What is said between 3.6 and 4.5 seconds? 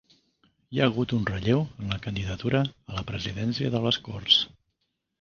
de les Corts